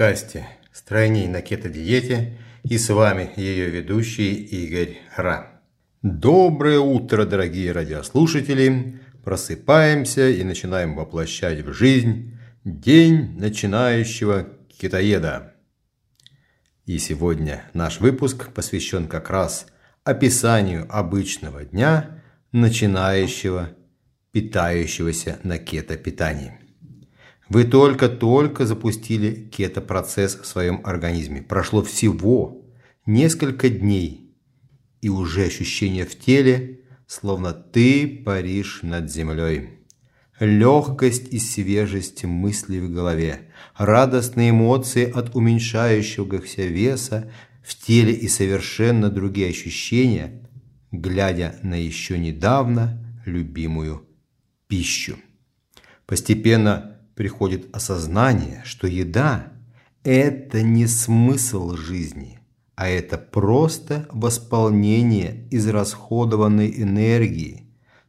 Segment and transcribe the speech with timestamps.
[0.00, 5.60] подкасте «Стройней на кето-диете» и с вами ее ведущий Игорь Ра.
[6.00, 8.98] Доброе утро, дорогие радиослушатели!
[9.22, 12.34] Просыпаемся и начинаем воплощать в жизнь
[12.64, 15.52] день начинающего китоеда.
[16.86, 19.66] И сегодня наш выпуск посвящен как раз
[20.04, 23.76] описанию обычного дня начинающего
[24.32, 26.59] питающегося на кето-питании.
[27.50, 31.42] Вы только-только запустили кето-процесс в своем организме.
[31.42, 32.64] Прошло всего
[33.06, 34.36] несколько дней,
[35.00, 39.80] и уже ощущение в теле, словно ты паришь над землей.
[40.38, 47.32] Легкость и свежесть мыслей в голове, радостные эмоции от уменьшающегося веса
[47.64, 50.48] в теле и совершенно другие ощущения,
[50.92, 54.06] глядя на еще недавно любимую
[54.68, 55.16] пищу.
[56.06, 59.52] Постепенно приходит осознание, что еда–
[60.04, 62.40] это не смысл жизни,
[62.74, 67.66] а это просто восполнение израсходованной энергии.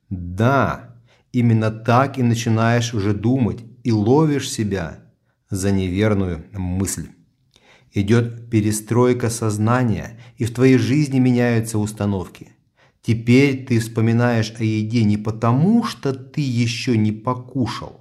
[0.09, 0.95] Да,
[1.33, 4.99] именно так и начинаешь уже думать и ловишь себя
[5.49, 7.09] за неверную мысль.
[7.93, 12.49] Идет перестройка сознания, и в твоей жизни меняются установки.
[13.01, 18.00] Теперь ты вспоминаешь о еде не потому, что ты еще не покушал,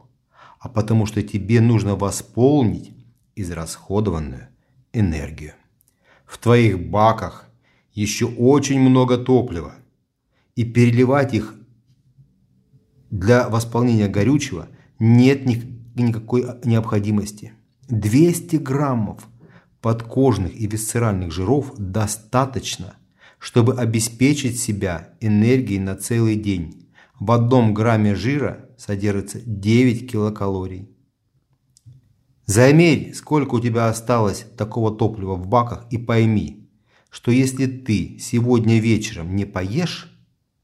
[0.61, 2.93] а потому что тебе нужно восполнить
[3.35, 4.49] израсходованную
[4.93, 5.55] энергию.
[6.27, 7.49] В твоих баках
[7.93, 9.75] еще очень много топлива,
[10.55, 11.55] и переливать их
[13.11, 15.47] для восполнения горючего нет
[15.97, 17.55] никакой необходимости.
[17.89, 19.27] 200 граммов
[19.81, 22.95] подкожных и висцеральных жиров достаточно,
[23.39, 26.89] чтобы обеспечить себя энергией на целый день.
[27.19, 30.89] В одном грамме жира содержится 9 килокалорий.
[32.47, 36.71] Замерь, сколько у тебя осталось такого топлива в баках и пойми,
[37.11, 40.11] что если ты сегодня вечером не поешь,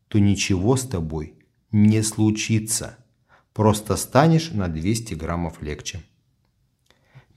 [0.09, 1.35] то ничего с тобой
[1.71, 2.97] не случится.
[3.53, 6.03] Просто станешь на 200 граммов легче.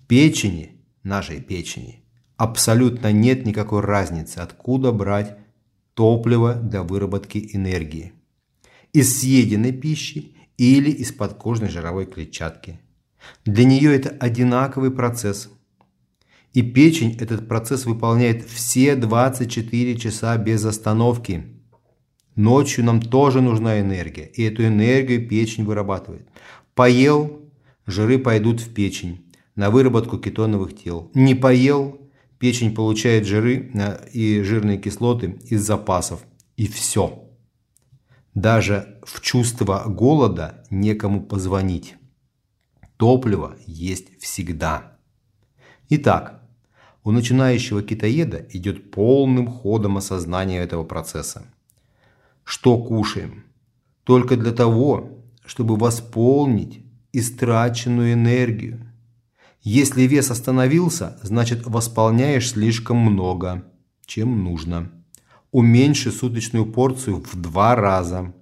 [0.07, 2.05] Печени, нашей печени,
[2.37, 5.37] абсолютно нет никакой разницы, откуда брать
[5.93, 8.13] топливо для выработки энергии.
[8.93, 12.79] Из съеденной пищи или из подкожной жировой клетчатки.
[13.45, 15.49] Для нее это одинаковый процесс.
[16.53, 21.45] И печень этот процесс выполняет все 24 часа без остановки.
[22.35, 26.27] Ночью нам тоже нужна энергия, и эту энергию печень вырабатывает.
[26.75, 27.41] Поел,
[27.85, 29.25] жиры пойдут в печень
[29.55, 31.11] на выработку кетоновых тел.
[31.13, 32.01] Не поел,
[32.37, 36.21] печень получает жиры э, и жирные кислоты из запасов.
[36.57, 37.28] И все.
[38.35, 41.95] Даже в чувство голода некому позвонить.
[42.97, 44.97] Топливо есть всегда.
[45.89, 46.43] Итак,
[47.03, 51.51] у начинающего китоеда идет полным ходом осознание этого процесса.
[52.43, 53.45] Что кушаем?
[54.03, 58.91] Только для того, чтобы восполнить истраченную энергию.
[59.61, 63.65] Если вес остановился, значит восполняешь слишком много,
[64.05, 64.91] чем нужно
[65.51, 68.33] уменьши суточную порцию в два раза.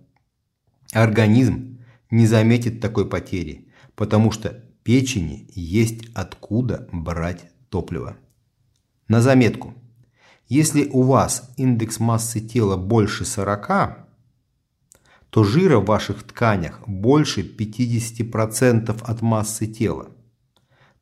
[0.92, 1.80] Организм
[2.12, 8.18] не заметит такой потери, потому что печени есть откуда брать топливо.
[9.08, 9.74] На заметку.
[10.48, 14.06] Если у вас индекс массы тела больше 40,
[15.30, 20.10] то жира в ваших тканях больше 50% от массы тела.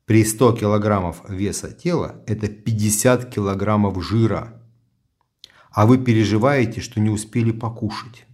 [0.04, 4.52] При 100 кг веса тела это 50 кг жира–
[5.76, 8.24] а вы переживаете, что не успели покушать.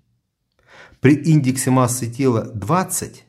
[1.00, 3.24] При индексе массы тела 20,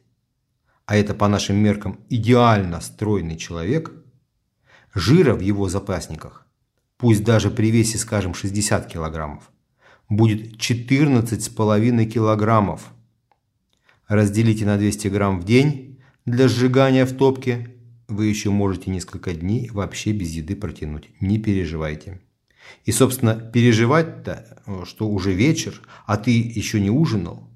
[0.85, 3.91] а это по нашим меркам идеально стройный человек,
[4.93, 6.45] жира в его запасниках,
[6.97, 9.51] пусть даже при весе, скажем, 60 килограммов,
[10.09, 12.93] будет 14,5 килограммов.
[14.07, 17.75] Разделите на 200 грамм в день для сжигания в топке,
[18.07, 21.09] вы еще можете несколько дней вообще без еды протянуть.
[21.19, 22.21] Не переживайте.
[22.85, 27.49] И, собственно, переживать-то, э, что уже вечер, а ты еще не ужинал,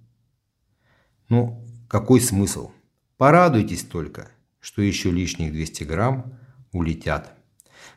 [1.30, 2.72] ну, какой смысл?
[3.18, 6.38] Порадуйтесь только, что еще лишних 200 грамм
[6.72, 7.34] улетят.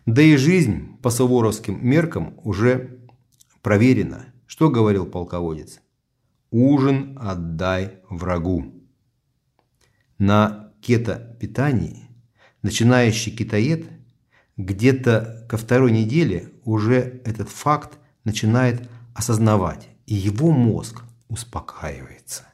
[0.07, 3.01] Да и жизнь по суворовским меркам уже
[3.63, 4.33] проверена.
[4.47, 5.81] Что говорил полководец?
[6.51, 8.75] Ужин отдай врагу.
[10.19, 12.09] На кето-питании
[12.63, 13.89] начинающий китоед–
[14.65, 22.45] где-то ко второй неделе уже этот факт начинает осознавать, и его мозг успокаивается.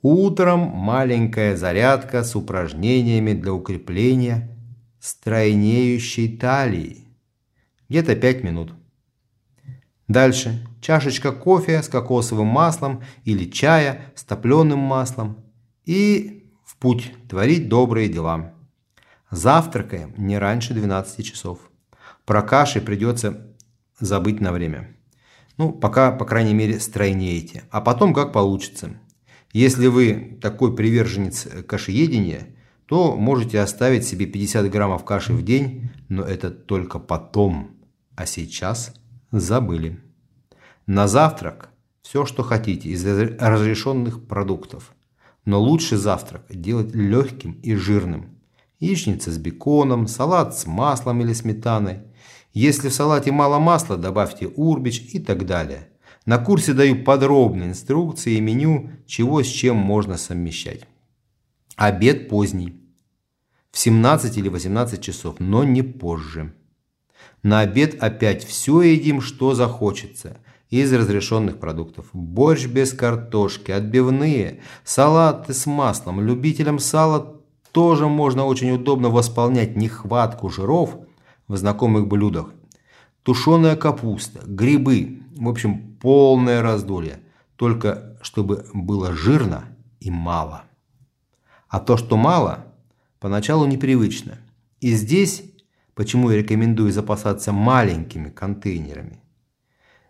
[0.00, 4.56] Утром маленькая зарядка с упражнениями для укрепления
[5.00, 7.08] стройнеющей талии.
[7.88, 8.74] Где-то 5 минут.
[10.06, 15.38] Дальше чашечка кофе с кокосовым маслом или чая с топленым маслом
[15.84, 18.54] и в путь творить добрые дела.
[19.32, 21.58] Завтракаем не раньше 12 часов.
[22.26, 23.54] Про каши придется
[23.98, 24.96] забыть на время.
[25.56, 27.64] Ну, пока, по крайней мере, стройнеете.
[27.70, 28.90] А потом как получится.
[29.52, 32.48] Если вы такой приверженец кашеедения,
[32.86, 37.76] то можете оставить себе 50 граммов каши в день, но это только потом.
[38.16, 38.92] А сейчас
[39.30, 40.00] забыли.
[40.86, 41.70] На завтрак
[42.02, 44.94] все, что хотите из разрешенных продуктов.
[45.44, 48.36] Но лучше завтрак делать легким и жирным.
[48.78, 52.02] Яичница с беконом, салат с маслом или сметаной.
[52.56, 55.90] Если в салате мало масла, добавьте урбич и так далее.
[56.24, 60.86] На курсе даю подробные инструкции и меню, чего с чем можно совмещать.
[61.76, 62.80] Обед поздний.
[63.72, 66.54] В 17 или 18 часов, но не позже.
[67.42, 70.38] На обед опять все едим, что захочется.
[70.70, 72.06] Из разрешенных продуктов.
[72.14, 76.22] Борщ без картошки, отбивные, салаты с маслом.
[76.22, 77.38] Любителям сала
[77.72, 81.05] тоже можно очень удобно восполнять нехватку жиров
[81.48, 82.52] в знакомых блюдах.
[83.22, 87.20] Тушеная капуста, грибы, в общем, полное раздолье.
[87.56, 89.64] Только чтобы было жирно
[90.00, 90.64] и мало.
[91.68, 92.66] А то, что мало,
[93.18, 94.38] поначалу непривычно.
[94.80, 95.42] И здесь,
[95.94, 99.20] почему я рекомендую запасаться маленькими контейнерами.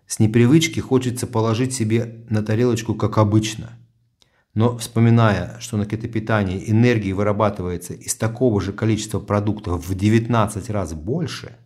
[0.06, 3.70] С непривычки хочется положить себе на тарелочку, как обычно.
[4.56, 10.94] Но вспоминая, что на кетопитании энергии вырабатывается из такого же количества продуктов в 19 раз
[10.94, 11.58] больше,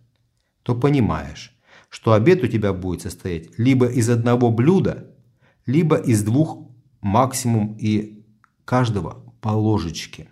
[0.65, 1.57] то понимаешь,
[1.89, 5.15] что обед у тебя будет состоять либо из одного блюда,
[5.67, 6.67] либо из двух
[7.01, 8.25] максимум и
[8.65, 10.29] каждого по ложечке.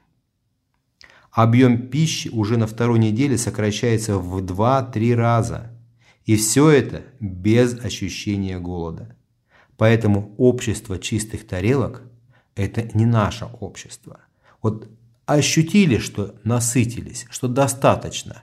[1.30, 5.80] Объем пищи уже на второй неделе сокращается в 2-3 раза.
[6.24, 9.16] И все это без ощущения голода.
[9.76, 12.02] Поэтому общество чистых тарелок–
[12.58, 14.20] это не наше общество.
[14.62, 14.88] Вот
[15.26, 18.42] ощутили, что насытились, что достаточно.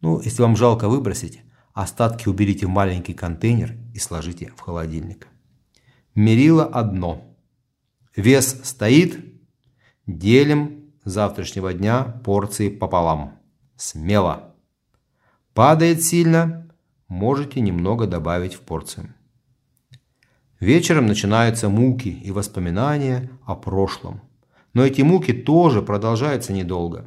[0.00, 1.40] Ну, если вам жалко выбросить,
[1.78, 5.28] Остатки уберите в маленький контейнер и сложите в холодильник.
[6.16, 7.36] Мерило одно.
[8.16, 9.24] Вес стоит.
[10.04, 13.38] Делим завтрашнего дня порции пополам.
[13.76, 14.56] Смело.
[15.54, 16.68] Падает сильно.
[17.06, 19.14] Можете немного добавить в порцию.
[20.60, 24.22] Вечером начинаются муки и воспоминания о прошлом.
[24.74, 27.06] Но эти муки тоже продолжаются недолго.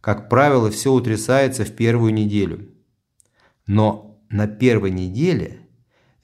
[0.00, 2.68] Как правило, все утрясается в первую неделю.
[3.66, 5.60] Но на первой неделе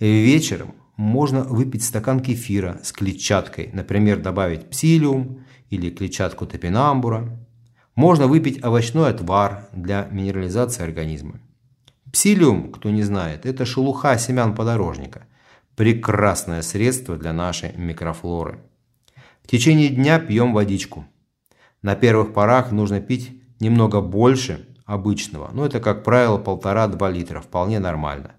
[0.01, 7.39] вечером можно выпить стакан кефира с клетчаткой, например, добавить псилиум или клетчатку топинамбура.
[7.95, 11.41] Можно выпить овощной отвар для минерализации организма.
[12.13, 15.27] Псилиум, кто не знает, это шелуха семян подорожника.
[15.77, 18.61] Прекрасное средство для нашей микрофлоры.
[19.43, 21.05] В течение дня пьем водичку.
[21.83, 27.79] На первых порах нужно пить немного больше, обычного, но это, как правило, полтора-два литра, вполне
[27.79, 28.37] нормально.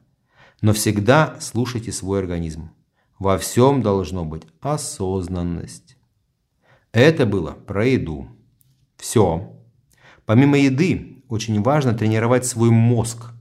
[0.62, 2.72] Но всегда слушайте свой организм.
[3.20, 5.98] Во всем должно быть осознанность.
[6.92, 8.30] Это было про еду.
[8.98, 9.52] Все.
[10.26, 13.32] Помимо еды, очень важно тренировать свой мозг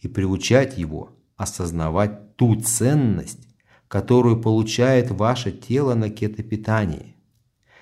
[0.00, 3.47] и приучать его осознавать ту ценность,
[3.88, 7.16] которую получает ваше тело на кетопитании.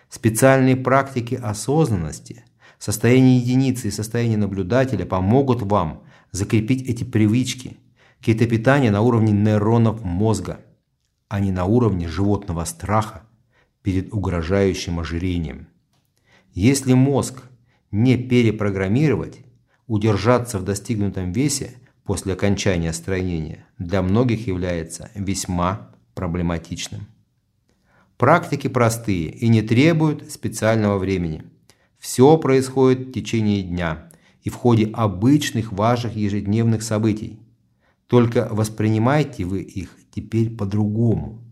[0.08, 2.44] Специальные практики осознанности
[2.78, 7.78] Состояние единицы и состояние наблюдателя помогут вам закрепить эти привычки,
[8.20, 10.60] кетопитание на уровне нейронов мозга,
[11.28, 13.22] а не на уровне животного страха
[13.82, 15.68] перед угрожающим ожирением.
[16.52, 17.44] Если мозг
[17.90, 19.40] не перепрограммировать,
[19.86, 27.06] удержаться в достигнутом весе после окончания стройнения для многих является весьма проблематичным.
[28.16, 31.44] Практики простые и не требуют специального времени–
[31.98, 34.10] все происходит в течение дня
[34.42, 37.40] и в ходе обычных ваших ежедневных событий.
[38.06, 41.42] Только воспринимаете вы их теперь по-другому.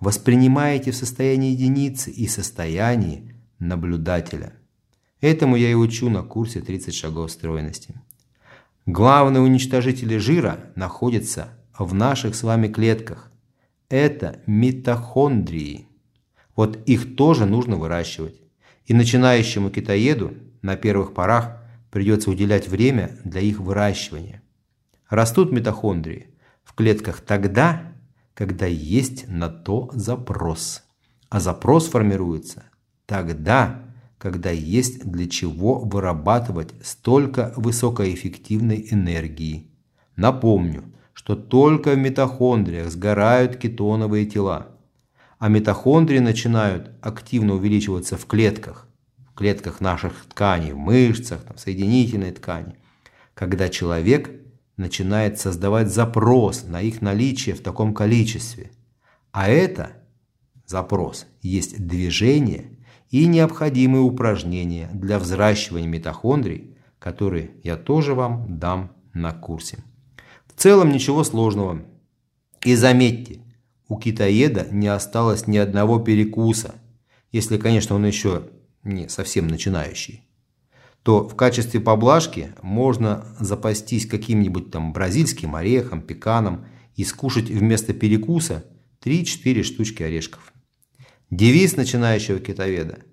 [0.00, 4.54] Воспринимаете в состоянии единицы и состоянии наблюдателя.
[5.20, 8.00] Этому я и учу на курсе 30 шагов стройности.
[8.84, 13.30] Главные уничтожители жира находятся в наших с вами клетках.
[13.88, 15.86] Это митохондрии.
[16.56, 18.40] Вот их тоже нужно выращивать.
[18.86, 24.42] И начинающему китаеду на первых порах придется уделять время для их выращивания.
[25.08, 27.92] Растут митохондрии в клетках тогда,
[28.34, 30.82] когда есть на то запрос.
[31.28, 32.64] А запрос формируется
[33.06, 33.82] тогда,
[34.18, 39.70] когда есть для чего вырабатывать столько высокоэффективной энергии.
[40.16, 40.84] Напомню,
[41.16, 44.68] что только в митохондриях сгорают кетоновые тела,
[45.38, 48.86] а митохондрии начинают активно увеличиваться в клетках,
[49.30, 52.76] в клетках наших тканей, в мышцах, там, соединительной ткани,
[53.32, 54.30] когда человек
[54.76, 58.70] начинает создавать запрос на их наличие в таком количестве.
[59.32, 59.92] А это
[60.66, 69.32] запрос есть движение и необходимые упражнения для взращивания митохондрий, которые я тоже вам дам на
[69.32, 69.78] курсе.
[70.56, 71.82] В целом ничего сложного.
[72.64, 73.40] И заметьте,
[73.88, 76.74] у китаеда не осталось ни одного перекуса,
[77.30, 78.48] если, конечно, он еще
[78.82, 80.26] не совсем начинающий
[81.06, 88.64] то в качестве поблажки можно запастись каким-нибудь там бразильским орехом, пеканом и скушать вместо перекуса
[89.04, 90.52] 3-4 штучки орешков.
[91.30, 93.04] Девиз начинающего китоведа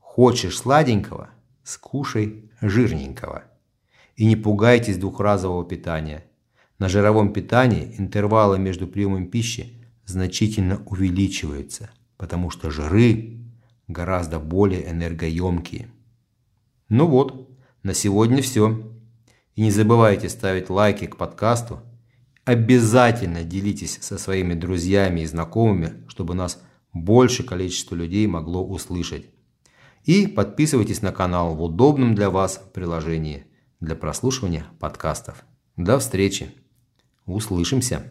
[0.00, 1.30] «Хочешь сладенького?
[1.62, 3.44] Скушай жирненького».
[4.16, 6.24] И не пугайтесь двухразового питания.
[6.80, 9.74] На жировом питании интервалы между приемом пищи
[10.06, 13.38] значительно увеличиваются, потому что жиры
[13.86, 15.90] гораздо более энергоемкие.
[16.88, 17.50] Ну вот,
[17.82, 18.82] на сегодня все.
[19.56, 21.80] И не забывайте ставить лайки к подкасту.
[22.46, 26.62] Обязательно делитесь со своими друзьями и знакомыми, чтобы нас
[26.94, 29.26] больше количество людей могло услышать.
[30.04, 33.44] И подписывайтесь на канал в удобном для вас приложении
[33.80, 35.44] для прослушивания подкастов.
[35.76, 36.59] До встречи.
[37.30, 38.10] Услышимся.